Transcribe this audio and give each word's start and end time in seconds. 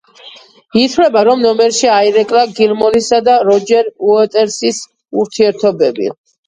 ითვლება, 0.83 1.21
რომ 1.29 1.43
ნომერში 1.47 1.91
აირეკლა 1.97 2.47
გილმორისა 2.61 3.23
და 3.31 3.39
როჯერ 3.53 3.95
უოტერსის 4.13 4.85
ურთიერთობები. 5.25 6.15